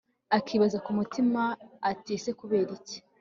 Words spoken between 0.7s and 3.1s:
kumutima ati ese kukuberiki